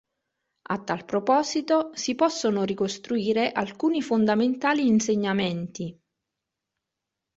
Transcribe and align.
A 0.69 0.79
tal 0.79 1.05
proposito 1.05 1.91
si 1.93 2.15
possono 2.15 2.63
ricostruire 2.63 3.51
alcuni 3.51 4.01
fondamentali 4.01 4.87
insegnamenti. 4.87 5.95